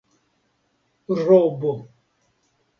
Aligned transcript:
robo 1.25 1.71